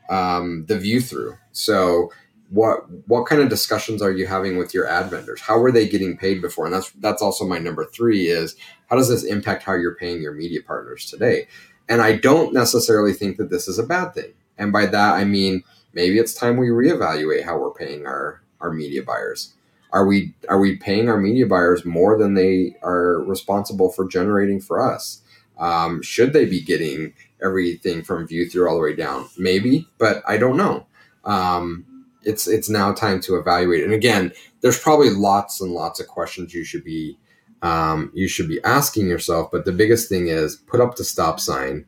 [0.09, 1.37] um, the view through?
[1.51, 2.11] So
[2.51, 5.39] what what kind of discussions are you having with your ad vendors?
[5.41, 6.65] How were they getting paid before?
[6.65, 8.55] And that's that's also my number three is
[8.89, 11.47] how does this impact how you're paying your media partners today?
[11.89, 14.33] And i don't necessarily think that this is a bad thing.
[14.57, 18.71] And by that i mean maybe it's time we reevaluate how we're paying our our
[18.71, 19.53] media buyers.
[19.93, 24.59] Are we are we paying our media buyers more than they are responsible for generating
[24.59, 25.21] for us?
[25.57, 29.29] Um, should they be getting everything from view through all the way down?
[29.37, 30.85] Maybe but i don't know.
[31.23, 31.85] Um,
[32.23, 33.83] it's it's now time to evaluate.
[33.83, 34.31] And again,
[34.61, 37.17] there's probably lots and lots of questions you should be
[37.61, 39.49] um, you should be asking yourself.
[39.51, 41.85] But the biggest thing is put up the stop sign.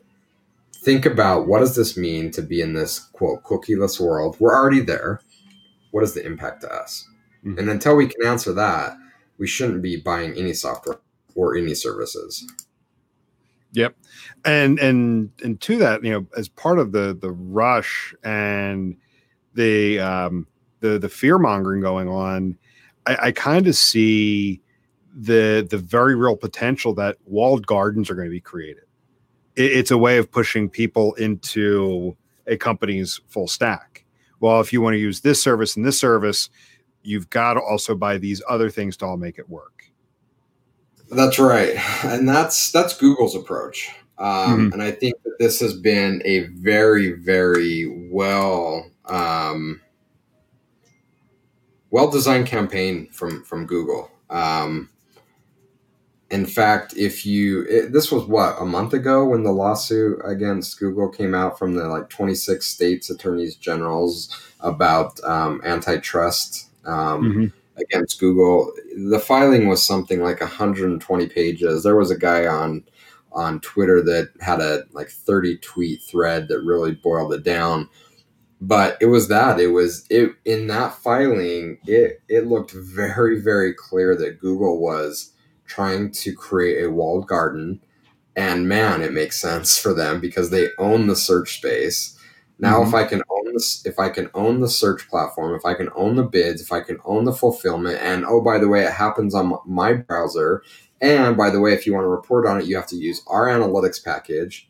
[0.83, 4.35] Think about what does this mean to be in this quote cookieless world?
[4.39, 5.21] We're already there.
[5.91, 7.07] What is the impact to us?
[7.45, 7.59] Mm-hmm.
[7.59, 8.97] And until we can answer that,
[9.37, 10.99] we shouldn't be buying any software
[11.35, 12.45] or any services.
[13.71, 13.95] Yep.
[14.45, 18.97] And and and to that, you know, as part of the the rush and
[19.53, 20.47] the um,
[20.79, 22.57] the the fear mongering going on,
[23.05, 24.61] I, I kind of see
[25.15, 28.83] the the very real potential that walled gardens are going to be created.
[29.55, 32.15] It, it's a way of pushing people into
[32.47, 34.05] a company's full stack.
[34.39, 36.49] Well, if you want to use this service and this service,
[37.03, 39.85] you've got to also buy these other things to all make it work.
[41.09, 43.89] That's right, and that's that's Google's approach.
[44.17, 44.73] Um, mm-hmm.
[44.73, 49.81] And I think that this has been a very, very well um,
[51.89, 54.11] well designed campaign from from Google.
[54.29, 54.89] Um,
[56.33, 60.79] in fact, if you it, this was what a month ago when the lawsuit against
[60.79, 67.45] Google came out from the like 26 states attorneys generals about um, antitrust um, mm-hmm.
[67.79, 68.73] against Google.
[69.09, 71.83] The filing was something like 120 pages.
[71.83, 72.83] There was a guy on
[73.31, 77.89] on Twitter that had a like 30 tweet thread that really boiled it down.
[78.65, 83.73] But it was that it was it in that filing it it looked very very
[83.73, 85.33] clear that Google was
[85.65, 87.81] trying to create a walled garden.
[88.37, 92.17] And man, it makes sense for them because they own the search space.
[92.57, 92.87] Now, mm-hmm.
[92.87, 95.89] if I can own this, if I can own the search platform, if I can
[95.95, 98.93] own the bids, if I can own the fulfillment, and oh, by the way, it
[98.93, 100.63] happens on my browser.
[101.01, 103.21] And by the way, if you want to report on it, you have to use
[103.27, 104.69] our analytics package.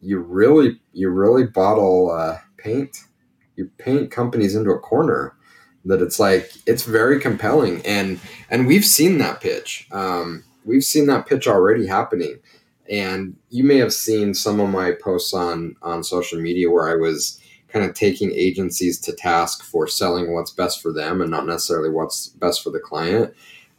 [0.00, 2.98] You really, you really bottle uh, paint.
[3.54, 5.34] You paint companies into a corner
[5.84, 7.80] that it's like it's very compelling.
[7.86, 9.86] And and we've seen that pitch.
[9.92, 12.38] Um, we've seen that pitch already happening.
[12.90, 16.94] And you may have seen some of my posts on on social media where i
[16.94, 21.46] was kind of taking agencies to task for selling what's best for them and not
[21.46, 23.34] necessarily what's best for the client.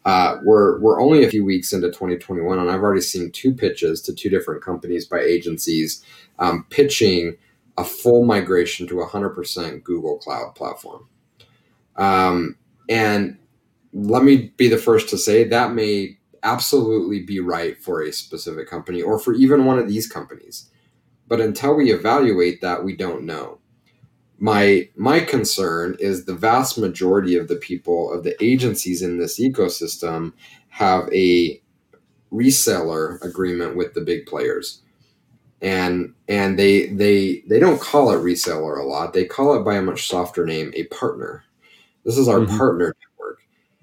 [0.05, 4.01] Uh, we're we're only a few weeks into 2021 and i've already seen two pitches
[4.01, 6.01] to two different companies by agencies
[6.39, 7.35] um, pitching
[7.77, 11.07] a full migration to 100% google cloud platform
[11.97, 12.55] um,
[12.89, 13.37] and
[13.93, 18.69] let me be the first to say that may absolutely be right for a specific
[18.69, 20.69] company or for even one of these companies.
[21.27, 23.59] But until we evaluate that, we don't know.
[24.39, 29.39] My my concern is the vast majority of the people of the agencies in this
[29.39, 30.33] ecosystem
[30.69, 31.61] have a
[32.31, 34.83] reseller agreement with the big players.
[35.61, 39.13] And and they they they don't call it reseller a lot.
[39.13, 41.43] They call it by a much softer name, a partner.
[42.05, 42.57] This is our mm-hmm.
[42.57, 43.39] partner network.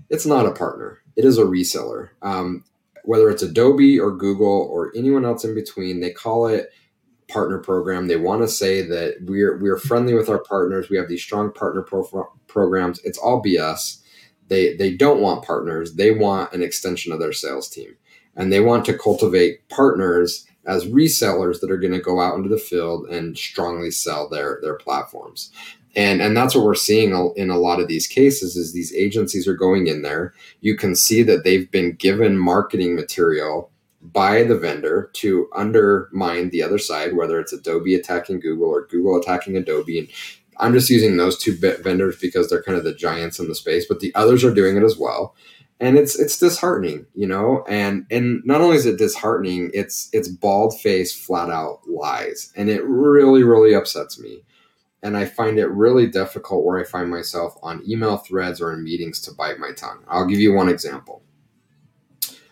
[0.09, 1.01] It's not a partner.
[1.17, 2.11] It is a reseller.
[2.23, 2.65] Um,
[3.05, 6.71] whether it's Adobe or Google or anyone else in between, they call it
[7.29, 8.07] partner program.
[8.07, 10.89] They want to say that we're we're friendly with our partners.
[10.89, 13.01] We have these strong partner pro- programs.
[13.05, 14.01] It's all BS.
[14.49, 15.95] They they don't want partners.
[15.95, 17.97] They want an extension of their sales team,
[18.37, 22.49] and they want to cultivate partners as resellers that are going to go out into
[22.49, 25.51] the field and strongly sell their their platforms.
[25.97, 29.47] And and that's what we're seeing in a lot of these cases is these agencies
[29.47, 30.35] are going in there.
[30.61, 33.71] You can see that they've been given marketing material
[34.13, 39.19] by the vendor to undermine the other side whether it's adobe attacking google or google
[39.19, 40.09] attacking adobe and
[40.59, 43.87] i'm just using those two vendors because they're kind of the giants in the space
[43.89, 45.35] but the others are doing it as well
[45.81, 50.29] and it's it's disheartening you know and and not only is it disheartening it's it's
[50.29, 54.43] bald face flat out lies and it really really upsets me
[55.05, 58.83] and I find it really difficult where I find myself on email threads or in
[58.83, 60.03] meetings to bite my tongue.
[60.09, 61.23] I'll give you one example.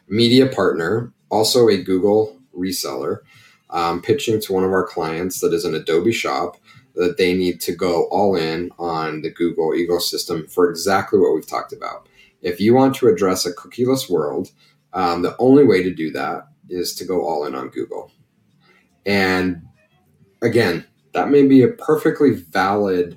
[0.06, 3.20] Media partner, also a Google reseller,
[3.70, 6.58] um, pitching to one of our clients that is an Adobe shop
[6.94, 11.46] that they need to go all in on the Google ecosystem for exactly what we've
[11.46, 12.06] talked about.
[12.42, 14.50] If you want to address a cookieless world,
[14.92, 18.11] um, the only way to do that is to go all in on Google.
[19.07, 19.62] And
[20.42, 23.16] again, that may be a perfectly valid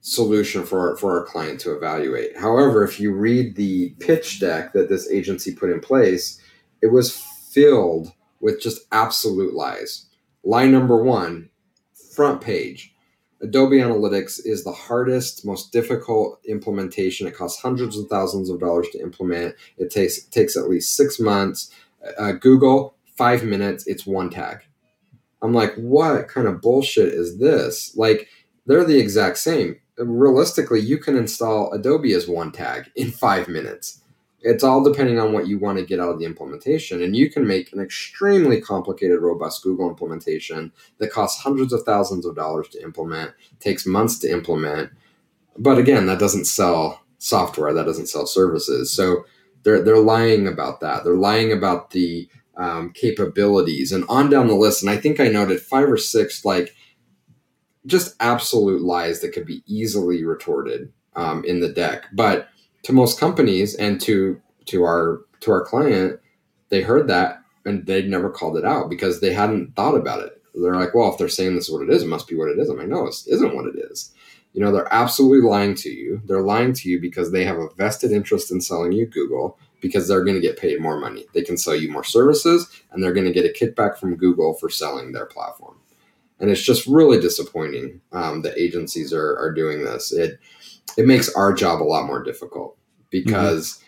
[0.00, 2.36] solution for our, for our client to evaluate.
[2.36, 6.40] However, if you read the pitch deck that this agency put in place,
[6.80, 7.16] it was
[7.52, 10.06] filled with just absolute lies.
[10.42, 11.50] Lie number one,
[12.14, 12.91] front page.
[13.42, 17.26] Adobe Analytics is the hardest, most difficult implementation.
[17.26, 19.56] It costs hundreds of thousands of dollars to implement.
[19.76, 21.70] It takes it takes at least six months.
[22.18, 23.86] Uh, Google, five minutes.
[23.86, 24.60] It's one tag.
[25.42, 27.96] I'm like, what kind of bullshit is this?
[27.96, 28.28] Like,
[28.66, 29.80] they're the exact same.
[29.98, 34.01] Realistically, you can install Adobe as one tag in five minutes.
[34.42, 37.02] It's all depending on what you want to get out of the implementation.
[37.02, 42.26] And you can make an extremely complicated, robust Google implementation that costs hundreds of thousands
[42.26, 44.90] of dollars to implement, takes months to implement.
[45.56, 48.92] But again, that doesn't sell software, that doesn't sell services.
[48.92, 49.24] So
[49.62, 51.04] they're, they're lying about that.
[51.04, 54.82] They're lying about the um, capabilities and on down the list.
[54.82, 56.74] And I think I noted five or six like
[57.86, 62.06] just absolute lies that could be easily retorted um, in the deck.
[62.12, 62.48] But
[62.82, 66.20] to most companies and to to our to our client,
[66.68, 70.40] they heard that and they never called it out because they hadn't thought about it.
[70.54, 72.48] They're like, well, if they're saying this is what it is, it must be what
[72.48, 72.68] it is.
[72.68, 74.12] I'm like, no, it isn't what it is.
[74.52, 76.20] You know, they're absolutely lying to you.
[76.26, 80.06] They're lying to you because they have a vested interest in selling you Google because
[80.06, 81.24] they're going to get paid more money.
[81.32, 84.54] They can sell you more services and they're going to get a kickback from Google
[84.54, 85.76] for selling their platform.
[86.38, 90.12] And it's just really disappointing um, that agencies are, are doing this.
[90.12, 90.38] It
[90.96, 92.76] it makes our job a lot more difficult
[93.10, 93.86] because mm-hmm.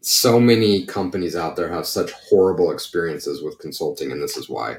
[0.00, 4.76] so many companies out there have such horrible experiences with consulting, and this is why.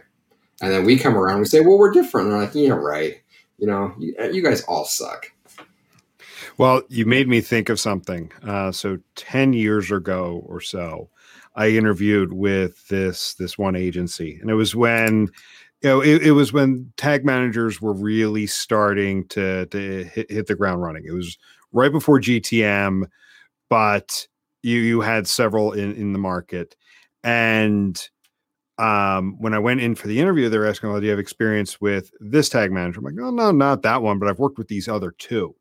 [0.61, 2.71] And then we come around, and we say, "Well, we're different." And they're like, "Yeah,
[2.71, 3.21] right.
[3.57, 5.31] You know, you, you guys all suck."
[6.57, 8.31] Well, you made me think of something.
[8.43, 11.09] Uh, so ten years ago or so,
[11.55, 15.29] I interviewed with this this one agency, and it was when
[15.81, 20.47] you know it, it was when tag managers were really starting to to hit, hit
[20.47, 21.05] the ground running.
[21.05, 21.37] It was
[21.77, 23.05] right before GTM,
[23.69, 24.27] but
[24.63, 26.75] you you had several in in the market,
[27.23, 28.09] and
[28.77, 31.19] um, when I went in for the interview, they were asking, "Well, do you have
[31.19, 34.57] experience with this tag manager?" I'm like, "No, no, not that one, but I've worked
[34.57, 35.55] with these other two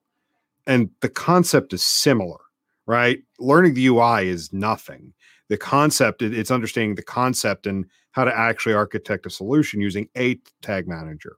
[0.67, 2.39] and the concept is similar,
[2.87, 3.23] right?
[3.39, 5.12] Learning the UI is nothing.
[5.49, 10.41] The concept, it's understanding the concept and how to actually architect a solution using a
[10.61, 11.37] tag manager.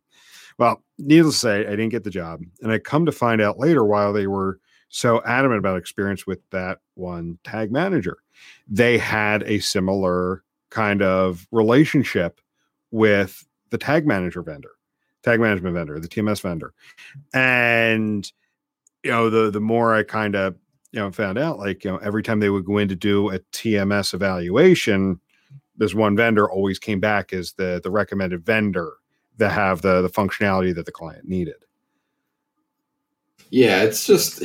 [0.59, 2.41] Well, needless to say, I didn't get the job.
[2.62, 4.59] And I come to find out later while they were
[4.89, 8.18] so adamant about experience with that one tag manager,
[8.66, 12.41] they had a similar kind of relationship
[12.91, 14.72] with the tag manager vendor,
[15.22, 16.72] tag management vendor, the TMS vendor.
[17.34, 18.30] And
[19.05, 20.57] you know, the the more I kind of
[20.93, 23.30] you know found out, like you know, every time they would go in to do
[23.30, 25.20] a TMS evaluation,
[25.76, 28.95] this one vendor always came back as the the recommended vendor
[29.36, 31.64] that have the the functionality that the client needed.
[33.51, 34.42] Yeah, it's just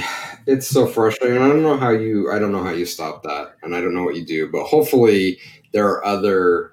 [0.48, 1.42] it's so frustrating.
[1.42, 3.94] I don't know how you I don't know how you stop that, and I don't
[3.94, 5.40] know what you do, but hopefully
[5.74, 6.72] there are other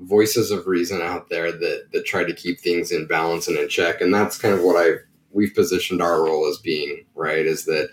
[0.00, 3.68] voices of reason out there that that try to keep things in balance and in
[3.68, 5.00] check, and that's kind of what I've
[5.32, 7.88] we've positioned our role as being right is that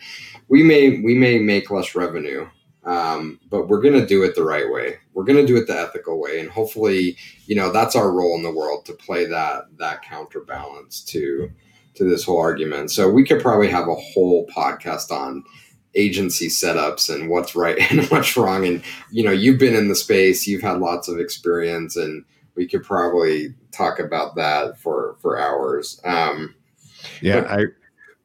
[0.49, 2.45] we may we may make less revenue
[2.83, 5.65] um, but we're going to do it the right way we're going to do it
[5.65, 9.25] the ethical way and hopefully you know that's our role in the world to play
[9.25, 11.49] that that counterbalance to
[11.99, 15.43] to this whole argument so we could probably have a whole podcast on
[15.95, 18.81] agency setups and what's right and what's wrong and
[19.11, 22.25] you know you've been in the space you've had lots of experience and
[22.55, 26.55] we could probably talk about that for for hours um,
[27.21, 27.63] yeah, but, I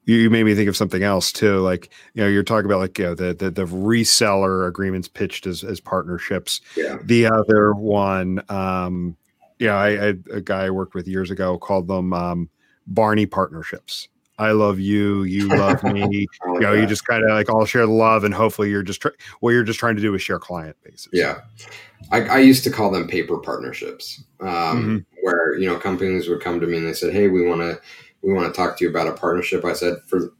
[0.05, 1.59] you made me think of something else too.
[1.59, 5.47] Like, you know, you're talking about like you know, the, the the reseller agreements pitched
[5.47, 6.61] as as partnerships.
[6.77, 6.97] Yeah.
[7.03, 9.17] The other one, um,
[9.59, 12.49] yeah, I, I guy I worked with years ago called them um,
[12.87, 14.07] Barney partnerships.
[14.37, 16.27] I love you, you love me.
[16.45, 19.01] you know, you just kind of like all share the love, and hopefully you're just
[19.01, 19.09] tr-
[19.39, 21.09] what you're just trying to do is share client bases.
[21.13, 21.39] Yeah,
[22.11, 24.97] I, I used to call them paper partnerships, um, mm-hmm.
[25.21, 27.79] where you know companies would come to me and they said, "Hey, we want to."
[28.25, 29.63] we want to talk to you about a partnership.
[29.63, 30.33] I said, for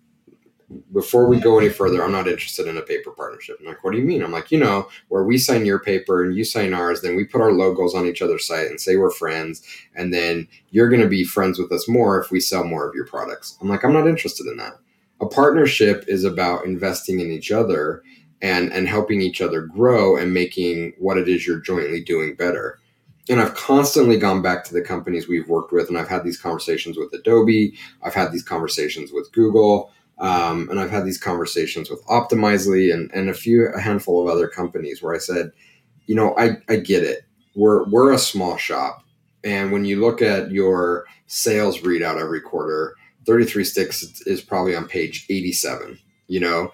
[0.94, 3.58] before we go any further, I'm not interested in a paper partnership.
[3.60, 4.24] I'm like, what do you mean?
[4.24, 7.24] I'm like, you know, where we sign your paper and you sign ours, then we
[7.24, 9.62] put our logos on each other's site and say we're friends,
[9.96, 12.96] and then you're going to be friends with us more if we sell more of
[12.96, 13.58] your products.
[13.62, 14.78] I'm like, I'm not interested in that.
[15.22, 18.02] A partnership is about investing in each other
[18.42, 22.80] and and helping each other grow and making what it is you're jointly doing better
[23.30, 26.38] and I've constantly gone back to the companies we've worked with, and I've had these
[26.38, 31.90] conversations with Adobe, I've had these conversations with Google, um, and I've had these conversations
[31.90, 35.52] with Optimizely and, and a few a handful of other companies where I said,
[36.06, 37.26] you know, I, I get it.
[37.56, 39.04] We're we're a small shop,
[39.44, 42.96] and when you look at your sales readout every quarter,
[43.26, 46.00] 33 sticks is probably on page 87.
[46.28, 46.72] You know,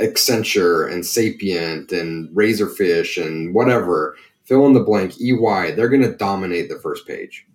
[0.00, 6.16] Accenture and Sapient and Razorfish and whatever fill in the blank EY, they're going to
[6.16, 7.46] dominate the first page.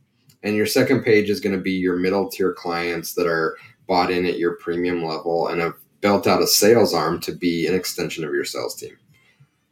[0.43, 3.57] And your second page is going to be your middle tier clients that are
[3.88, 7.67] bought in at your premium level and have built out a sales arm to be
[7.67, 8.97] an extension of your sales team.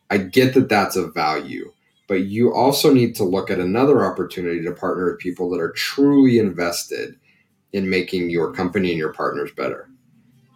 [0.09, 1.72] I get that that's a value,
[2.07, 5.72] but you also need to look at another opportunity to partner with people that are
[5.72, 7.16] truly invested
[7.74, 9.89] in making your company and your partners better.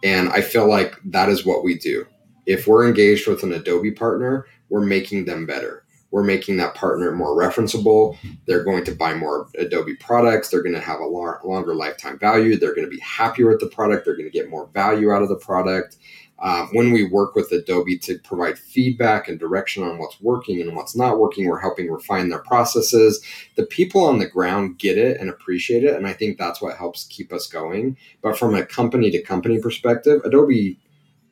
[0.04, 2.06] And I feel like that is what we do.
[2.44, 7.12] If we're engaged with an Adobe partner, we're making them better we're making that partner
[7.12, 8.16] more referenceable.
[8.46, 10.48] They're going to buy more Adobe products.
[10.48, 12.56] They're going to have a longer lifetime value.
[12.56, 14.04] They're going to be happier with the product.
[14.04, 15.96] They're going to get more value out of the product.
[16.38, 20.76] Um, when we work with Adobe to provide feedback and direction on what's working and
[20.76, 23.24] what's not working, we're helping refine their processes.
[23.56, 25.94] The people on the ground get it and appreciate it.
[25.94, 27.96] And I think that's what helps keep us going.
[28.20, 30.78] But from a company to company perspective, Adobe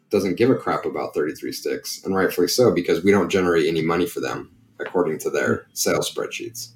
[0.09, 3.83] doesn't give a crap about 33 sticks, and rightfully so, because we don't generate any
[3.83, 4.55] money for them
[4.87, 5.71] according to their mm-hmm.
[5.75, 6.69] sales spreadsheets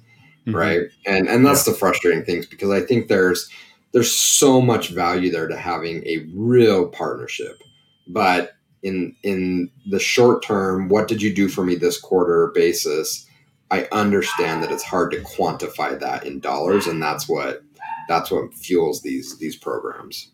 [0.47, 0.55] mm-hmm.
[0.55, 1.73] right and and that's yeah.
[1.73, 3.49] the frustrating things because i think there's
[3.91, 7.61] there's so much value there to having a real partnership
[8.07, 8.53] but
[8.83, 13.25] in in the short term what did you do for me this quarter basis
[13.71, 17.61] i understand that it's hard to quantify that in dollars and that's what
[18.07, 20.31] that's what fuels these these programs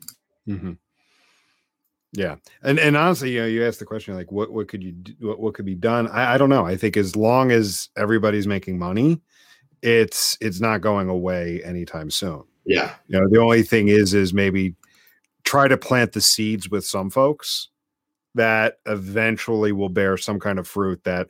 [0.48, 0.74] mm-hmm.
[2.16, 4.94] Yeah, and and honestly, you know, you asked the question like, what what could you
[4.94, 6.08] do, what what could be done?
[6.08, 6.66] I, I don't know.
[6.66, 9.22] I think as long as everybody's making money,
[9.82, 12.44] it's it's not going away anytime soon.
[12.66, 14.76] Yeah, you know, the only thing is is maybe
[15.44, 17.70] try to plant the seeds with some folks
[18.34, 21.28] that eventually will bear some kind of fruit that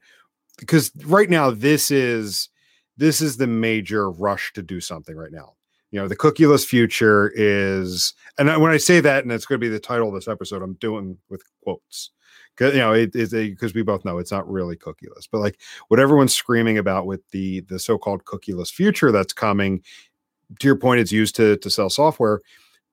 [0.58, 2.50] because right now this is
[2.98, 5.54] this is the major rush to do something right now
[5.96, 9.66] you know the cookieless future is and when i say that and it's going to
[9.66, 12.12] be the title of this episode i'm doing with quotes.
[12.54, 15.58] Because you know it is because we both know it's not really cookieless but like
[15.88, 19.82] what everyone's screaming about with the the so-called cookieless future that's coming
[20.60, 22.42] to your point it's used to to sell software.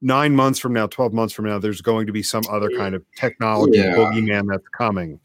[0.01, 2.77] Nine months from now 12 months from now there's going to be some other mm.
[2.77, 3.95] kind of technology yeah.
[3.95, 5.21] boogeyman that's coming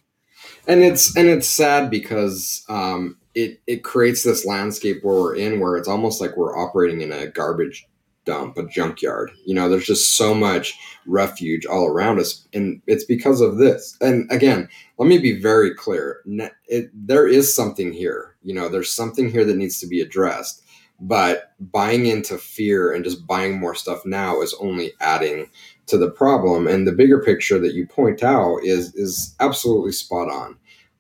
[0.68, 5.60] and it's and it's sad because um it it creates this landscape where we're in
[5.60, 7.88] where it's almost like we're operating in a garbage
[8.28, 9.32] dump, a junkyard.
[9.46, 10.78] You know, there's just so much
[11.08, 13.98] refuge all around us, and it's because of this.
[14.02, 14.70] And again,
[15.00, 16.22] let me be very clear:
[16.68, 18.36] it, there is something here.
[18.44, 20.62] You know, there's something here that needs to be addressed.
[21.00, 25.48] But buying into fear and just buying more stuff now is only adding
[25.88, 26.68] to the problem.
[26.68, 30.58] And the bigger picture that you point out is is absolutely spot on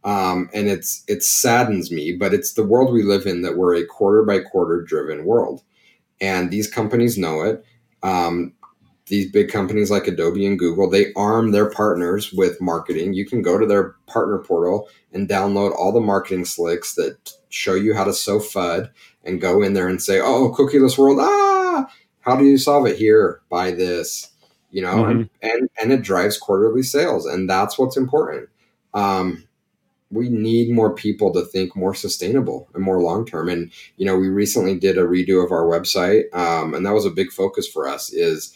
[0.07, 3.75] um, and it's it saddens me, but it's the world we live in that we're
[3.75, 5.63] a quarter by quarter driven world,
[6.21, 7.65] and these companies know it.
[8.03, 8.53] Um,
[9.07, 13.13] these big companies like Adobe and Google, they arm their partners with marketing.
[13.13, 17.73] You can go to their partner portal and download all the marketing slicks that show
[17.73, 18.89] you how to sow FUD
[19.25, 22.95] and go in there and say, "Oh, cookieless world, ah, how do you solve it
[22.95, 23.41] here?
[23.49, 24.29] Buy this."
[24.69, 25.11] You know, mm-hmm.
[25.11, 28.49] and, and and it drives quarterly sales, and that's what's important.
[28.93, 29.47] Um,
[30.09, 33.49] we need more people to think more sustainable and more long term.
[33.49, 37.05] And you know, we recently did a redo of our website, um, and that was
[37.05, 38.11] a big focus for us.
[38.11, 38.53] Is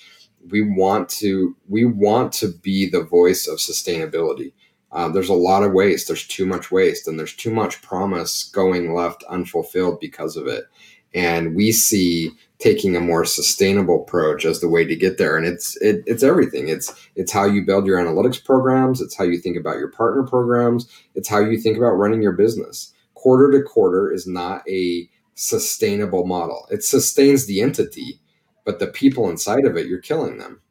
[0.50, 4.54] we want to we want to be the voice of sustainability.
[4.92, 6.08] Uh, there's a lot of waste.
[6.08, 10.66] There's too much waste, and there's too much promise going left unfulfilled because of it.
[11.14, 15.36] And we see taking a more sustainable approach as the way to get there.
[15.36, 16.70] And it's it, it's everything.
[16.70, 19.02] It's it's how you build your analytics programs.
[19.02, 20.88] It's how you think about your partner programs.
[21.16, 22.94] It's how you think about running your business.
[23.16, 26.68] Quarter to quarter is not a sustainable model.
[26.72, 28.22] It sustains the entity
[28.64, 30.62] but the people inside of it you're killing them.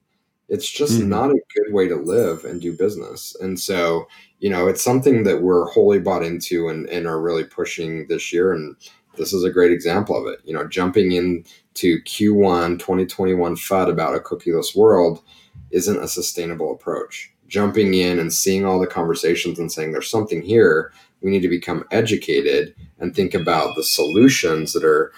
[0.49, 1.09] It's just mm-hmm.
[1.09, 3.37] not a good way to live and do business.
[3.41, 7.45] And so you know it's something that we're wholly bought into and, and are really
[7.45, 8.53] pushing this year.
[8.53, 8.77] And
[9.17, 11.45] this is a great example of it you know jumping in
[11.75, 15.23] to Q1 2021 FUD about a cookieless world
[15.71, 17.33] isn't a sustainable approach.
[17.49, 21.49] Jumping in and seeing all the conversations and saying there's something here, we need to
[21.49, 25.13] become educated and think about the solutions that are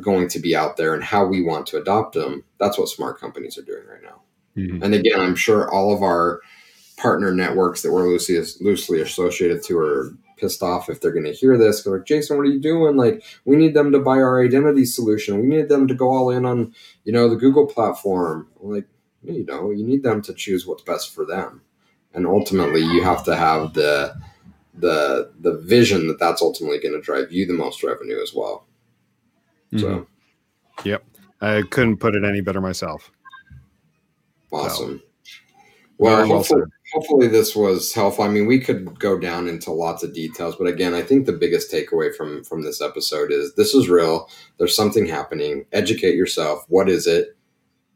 [0.00, 2.44] going to be out there and how we want to adopt them.
[2.58, 4.22] That's what smart companies are doing right now.
[4.56, 4.82] Mm-hmm.
[4.82, 6.40] And again, I'm sure all of our
[6.96, 11.32] partner networks that we're loosely loosely associated to are pissed off if they're going to
[11.32, 11.82] hear this.
[11.82, 12.96] They're like, Jason, what are you doing?
[12.96, 15.40] Like, we need them to buy our identity solution.
[15.40, 16.74] We need them to go all in on,
[17.04, 18.48] you know, the Google platform.
[18.62, 18.86] I'm like,
[19.22, 21.62] you know, you need them to choose what's best for them,
[22.14, 24.14] and ultimately, you have to have the
[24.74, 28.66] the the vision that that's ultimately going to drive you the most revenue as well.
[29.72, 29.80] Mm-hmm.
[29.80, 30.06] So,
[30.84, 31.04] yep,
[31.40, 33.10] I couldn't put it any better myself.
[34.52, 34.98] Awesome.
[34.98, 35.05] So,
[35.98, 38.24] well, hopefully, hopefully this was helpful.
[38.24, 41.32] I mean, we could go down into lots of details, but again, I think the
[41.32, 44.28] biggest takeaway from from this episode is this is real.
[44.58, 45.66] There's something happening.
[45.72, 46.64] Educate yourself.
[46.68, 47.36] What is it?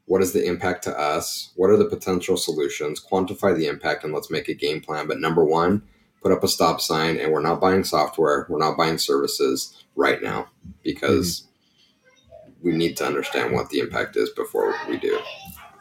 [0.06, 1.52] What is the impact to us?
[1.56, 3.04] What are the potential solutions?
[3.04, 5.06] Quantify the impact and let's make a game plan.
[5.06, 5.82] But number one,
[6.22, 10.22] put up a stop sign and we're not buying software, we're not buying services right
[10.22, 10.48] now
[10.82, 12.68] because mm-hmm.
[12.68, 15.18] we need to understand what the impact is before we do.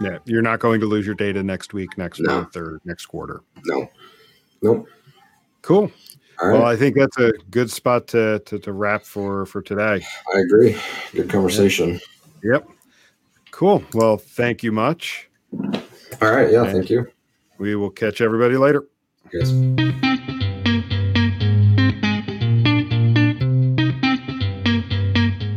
[0.02, 2.36] Yeah, you're not going to lose your data next week, next no.
[2.36, 3.42] month, or next quarter.
[3.66, 3.90] No,
[4.62, 4.88] nope.
[5.62, 5.92] Cool.
[6.42, 10.06] Well, I think that's a good spot to, to, to wrap for for today.
[10.34, 10.78] I agree.
[11.12, 12.00] Good conversation.
[12.44, 12.66] Yep.
[13.52, 13.84] Cool.
[13.94, 15.30] Well, thank you much.
[15.54, 16.50] All right.
[16.50, 16.64] Yeah.
[16.64, 17.08] And thank you.
[17.58, 18.86] We will catch everybody later.
[19.34, 19.52] Yes.